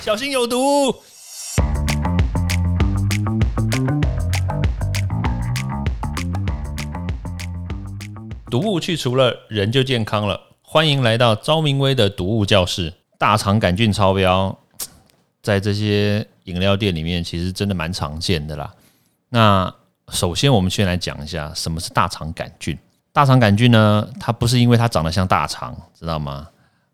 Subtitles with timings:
[0.00, 0.94] 小心有毒。
[8.50, 10.40] 毒物去除了，人就健康了。
[10.62, 12.94] 欢迎来到昭明威的毒物教室。
[13.18, 14.56] 大肠杆菌超标，
[15.42, 18.72] 在这些饮料店里面，其实真的蛮常见的啦。
[19.28, 19.74] 那
[20.10, 22.78] 首先，我们先来讲一下什么是大肠杆菌。
[23.12, 26.48] 大肠杆菌呢，它不是因为它长得像大肠，知道吗？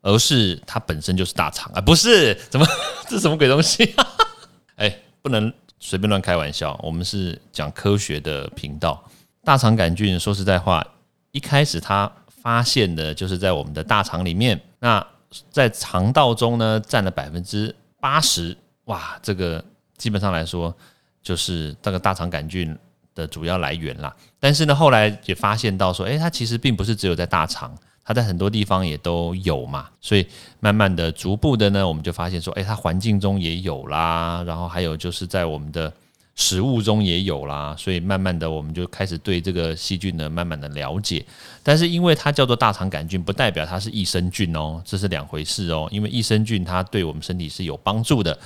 [0.04, 2.34] 而是它本身就是大肠啊，不是？
[2.50, 2.66] 怎么
[3.08, 3.94] 这什么鬼东西？
[4.76, 5.50] 哎，不能
[5.80, 6.78] 随便乱开玩笑。
[6.82, 9.02] 我们是讲科学的频道。
[9.42, 10.86] 大肠杆菌，说实在话，
[11.32, 14.60] 一开始它发现的就是在我们的大肠里面。
[14.78, 15.04] 那
[15.50, 19.64] 在肠道中呢，占了百分之八十，哇，这个
[19.96, 20.74] 基本上来说
[21.22, 22.76] 就是这个大肠杆菌
[23.14, 24.14] 的主要来源啦。
[24.38, 29.88] 但是呢，后来也发现到说，诶，它其实并不是只有在大肠，它在很多地方也都有嘛。
[30.00, 30.26] 所以
[30.60, 35.92] 慢慢的、逐步的呢，我们就发现说，诶，它环境中也有啦，然后还有就是在我们的。
[36.36, 41.24] 食物中也有啦，所以慢慢的我们就开始对这个细菌呢慢慢的了解。
[41.62, 45.88] 但是因为它叫做大肠杆菌，不代表它是益生菌哦，这是两回事哦。
[45.92, 48.36] 因为益生菌它对我们身体是有帮助的，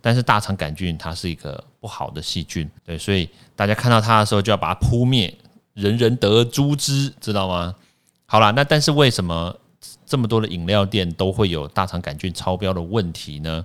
[0.00, 5.36] 但是大肠杆菌它是一个不好的细菌，对，所以大家看到它的时候就要把它扑灭，
[5.74, 7.74] 人人得诛之，知道吗？
[8.26, 9.56] 好啦，那但是为什么
[10.06, 13.64] 这么多的饮料店都会有大肠杆菌超标的问题呢？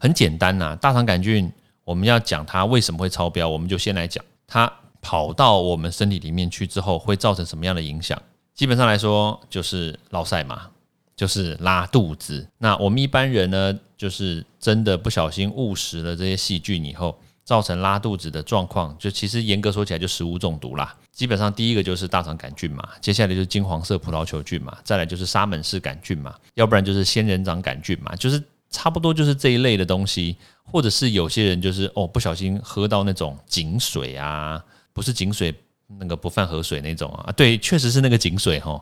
[0.00, 1.52] 很简单呐，大肠杆菌。
[1.84, 8.20] 我们要讲它为什么会超标，我们就先来讲它跑到我们身体里面去之后会造成什么样的影响。
[8.54, 10.68] 基本上来说就是落塞嘛，
[11.16, 12.46] 就是拉肚子。
[12.58, 20.94] 那我们一般人呢，就是真的不小心误食了这些细菌以后，造成拉肚子的状况，就其实严格说起来就食物中毒啦。
[21.12, 30.36] 基本上第一个就是大肠杆菌嘛，接下来就是金黄色葡萄球菌嘛，再来就是沙门氏杆菌嘛，要不然就是仙人掌杆菌嘛，就是差不多就是这一类的东西。
[30.70, 34.62] 或者是有些人就是哦不小心喝到那种井水啊，
[34.92, 35.54] 不是井水
[35.98, 38.78] 那个不犯河水那种啊，对，确实是那个井水哈，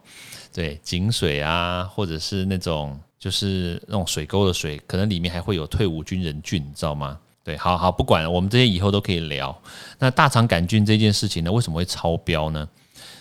[0.53, 7.17] 对，井水啊，或者是那种就是那种水沟的水，可能里面还会有退伍军人菌，你知道吗？
[7.47, 9.57] 对，好好不管了，我们这些以后都可以聊。
[10.01, 12.69] 那大肠杆菌这件事情呢，为什么会超标呢？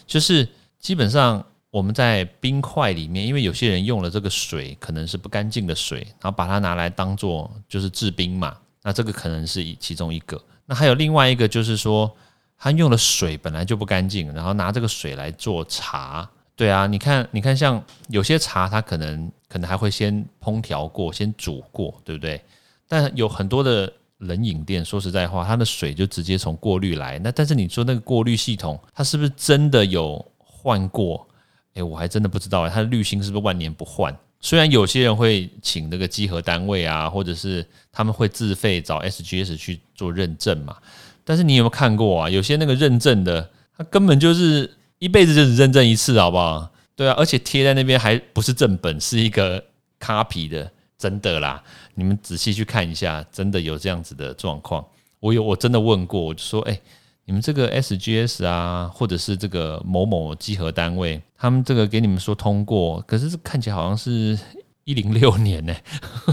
[0.08, 0.50] 就是
[0.80, 8.58] 基本上我们在冰块里面，因为有些人用了这个水可能是不干净的水，然后把它拿来当做就是制冰嘛。
[8.82, 12.12] 那这个可能是其中一个，那还有另外一个，就是说
[12.58, 22.42] 他用的水本来就不干净，然后拿这个水来做茶，对啊，你看，你看，像有些茶，它可能可能还会先烹调过，先煮过，对不对？
[22.88, 23.92] 但有很多的
[24.26, 31.28] 冷饮店，说实在话，它的水就直接从过滤来，那但是你说那个过滤系统，它是不是真的有换过？
[31.76, 34.16] 诶，我还真的不知道，它的滤芯是不是万年不换？
[34.42, 40.78] 虽然有些人会请那个稽核单位啊，或者是他们会自费找 SGS 去做认证嘛，
[41.24, 42.30] 但是你有没有看过啊？
[42.30, 46.72] 有些那个认证的，他根本就是一辈子就只认证一次，好不好？
[46.96, 49.64] 对啊，而且贴在那边还不是正本，是一个
[50.00, 50.72] copy 的，
[51.06, 51.64] 真的啦。
[51.94, 54.86] 你们仔细去看一下，真的有这样子的状况。
[55.20, 56.80] 我有，我真的问过，我就说，哎。
[57.28, 64.38] 你们这个 SGS 啊，或者是这个某某集合单位，他们这个给你们说通过，可是看起来好像是
[64.84, 65.76] 一零六年呢，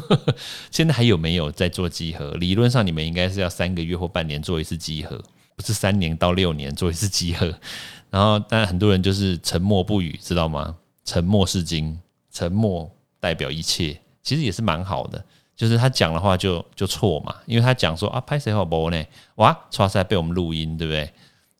[0.71, 2.33] 现在还有没有在做集合？
[2.33, 5.17] 理论上你们应该是要三个月或半年做一次集合，
[5.57, 7.59] 不是三年到六年做一次集合。
[8.13, 10.77] 然后，但很多人就是沉默不语，知道吗？
[11.07, 11.99] 沉默是金，
[12.31, 15.23] 沉默代表一切，其实也是蛮好的。
[15.55, 19.05] 就是他讲的话就就错嘛，因为他讲说啊拍谁好播呢？
[19.37, 21.09] 哇，出来被我们录音，对不对？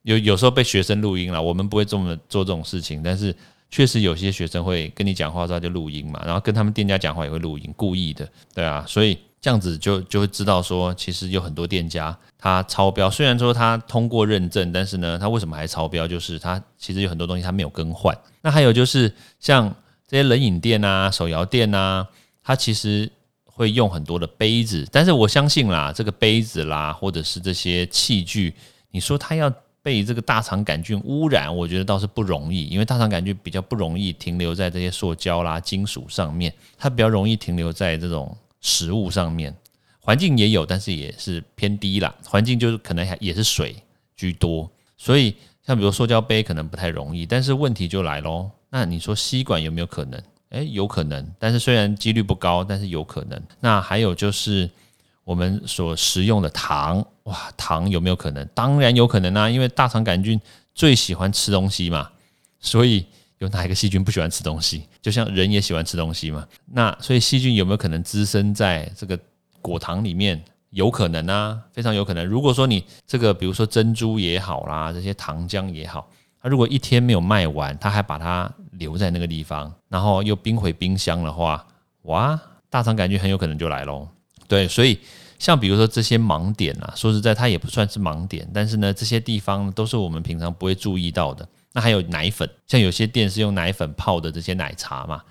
[0.03, 3.33] 有有时候被学生录音了，我们不会这么做这种事情，但是
[3.71, 16.09] 确实有些学生会跟你讲话之后就录音嘛，然后跟他们店家讲话也会录音，故意的，对啊，所以这样子就就会知道说，其实有很多店家他超标，虽然说他通过认证，但是呢，他为什么还超标？
[16.09, 18.17] 就是他其实有很多东西他没有更换。
[18.41, 19.73] 那还有就是像
[20.09, 22.05] 这些冷饮店啊、手摇店啊，
[22.43, 23.11] 它其实。
[23.55, 28.55] 会用很多的杯子，但是我相信啦，这个杯子啦，或者是这些器具，
[28.91, 29.53] 你说它要
[29.83, 39.55] 被这个大肠杆菌污染，我觉得倒是不容易，因为大肠杆菌比较不容易停留在这些塑胶啦、金属上面，它比较容易停留在这种食物上面。
[40.01, 42.13] 环境也有，但是也是偏低啦。
[42.25, 43.77] 环境就是可能还也是水
[44.17, 48.51] 居多，所以像比如塑胶杯可能不太容易，但是问题就来喽。
[48.71, 50.19] 那你说吸管有没有可能？
[50.53, 53.43] 诶，有可能，但是虽然几率不高，但是有可能。
[53.61, 54.71] 那还有就是
[55.25, 58.47] 我们所食用的糖，哇，糖有没有可能？
[58.55, 60.41] 当然有可能啊，因为大肠杆菌
[60.75, 62.11] 最喜欢吃东西嘛，
[62.61, 63.07] 所以
[63.39, 64.83] 有哪一个细菌不喜欢吃东西？
[65.01, 66.47] 就像人也喜欢吃东西嘛。
[66.67, 69.19] 那所以细菌有没有可能滋生在这个
[69.63, 72.27] 果糖里面，有可能啊，非常有可能。
[72.27, 76.11] 如果说你这个，比如说珍珠也好啦，这些糖浆也好，
[76.43, 81.65] 他如果一天没有卖完，他还把它留在那个地方，然后又冰回冰箱的话，
[82.03, 84.09] 哇，大肠杆菌很有可能就来喽。
[84.49, 84.99] 对，所以
[85.39, 91.49] 像比如说这些盲点啊，说实在，它也不算是盲点，但是呢，这些地方都是我们平常不会注意到的。
[91.73, 95.23] 那还有奶粉，像有些店是用奶粉泡的这些奶茶嘛，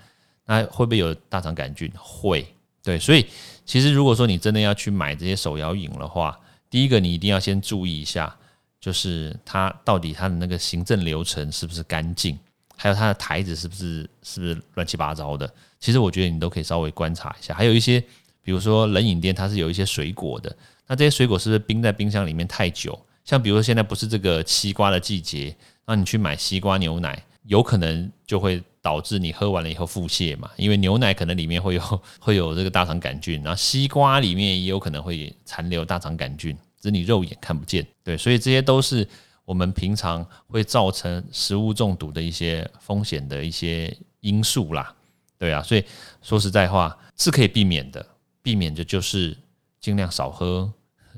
[0.46, 1.92] 那会不会有大肠杆菌？
[1.96, 2.44] 会，
[2.82, 3.26] 对，所以
[3.64, 8.34] 其实如果说你真的要去买这些手摇饮的话，第一个你一定要先注意一下，
[8.82, 12.36] 就是它到底它的那个行政流程是不是干净，
[12.76, 15.48] 还有它的台子是不是是不是乱七八糟的。
[15.78, 17.54] 其实我觉得你都可以稍微观察一下。
[17.54, 18.00] 还有一些，
[18.42, 20.54] 比如说冷饮店，它是有一些水果的，
[20.88, 23.00] 那这些水果是不是冰在冰箱里面太久？
[23.24, 25.56] 像比如说现在不是这个西瓜的季节。
[25.84, 30.48] 那你去买西瓜牛奶，有可能就会导致你喝完了以后腹泻嘛？
[30.56, 37.86] 因为牛奶可能里面会有会有这个大肠杆菌，然后西瓜里面也有可能会残留大肠杆菌，只你肉眼看不见。
[38.04, 39.08] 对，所以这些都是
[39.46, 44.94] 我们平常会造成食物中毒的一些风险的一些因素啦。
[45.38, 45.84] 对啊，所以
[46.20, 48.04] 说实在话是可以避免的，
[48.42, 49.36] 避免的就是
[49.80, 50.70] 尽量少喝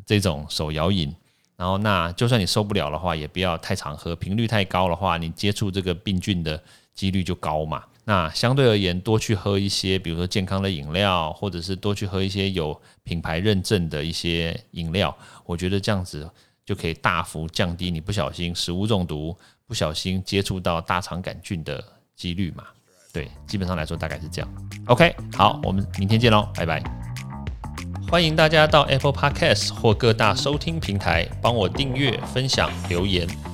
[0.07, 1.15] 这种手摇饮。
[1.57, 4.15] 然后，那就算你受不了的话，也不要太常喝。
[4.17, 6.61] 频率太高的话，你接触这个病菌的
[6.93, 7.85] 几率就高嘛。
[8.07, 15.17] 那相对而言，多去喝一些，比如说健康的饮料，或者是多去喝一些有品牌认证的一些饮料，
[15.47, 16.31] 我觉得这样子
[16.67, 19.35] 就可以大幅降低你不小心食物中毒、
[19.67, 21.83] 不小心接触到大肠杆菌的
[22.15, 22.65] 几率嘛。
[23.11, 24.69] 对，基本上来说大概是这样。
[24.87, 26.83] OK，好，我们明天见喽，拜拜。
[28.11, 33.54] 欢迎大家到 Apple Podcast 或各大收听平台帮我订阅、分享、留言。